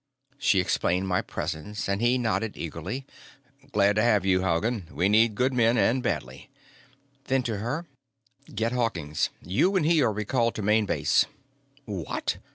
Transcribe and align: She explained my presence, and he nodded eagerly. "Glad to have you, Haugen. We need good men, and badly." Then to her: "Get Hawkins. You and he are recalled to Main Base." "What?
She 0.39 0.59
explained 0.59 1.07
my 1.07 1.21
presence, 1.21 1.87
and 1.87 2.01
he 2.01 2.17
nodded 2.17 2.57
eagerly. 2.57 3.05
"Glad 3.71 3.97
to 3.97 4.01
have 4.01 4.25
you, 4.25 4.41
Haugen. 4.41 4.87
We 4.91 5.07
need 5.07 5.35
good 5.35 5.53
men, 5.53 5.77
and 5.77 6.01
badly." 6.01 6.49
Then 7.25 7.43
to 7.43 7.57
her: 7.57 7.85
"Get 8.51 8.71
Hawkins. 8.71 9.29
You 9.43 9.75
and 9.75 9.85
he 9.85 10.01
are 10.01 10.11
recalled 10.11 10.55
to 10.55 10.63
Main 10.63 10.87
Base." 10.87 11.27
"What? 11.85 12.37